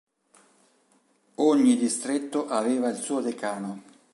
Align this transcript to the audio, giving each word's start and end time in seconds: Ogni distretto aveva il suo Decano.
Ogni 1.35 1.77
distretto 1.77 2.47
aveva 2.49 2.89
il 2.89 2.97
suo 2.97 3.19
Decano. 3.21 3.83